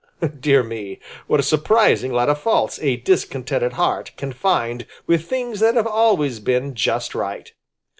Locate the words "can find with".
4.17-5.27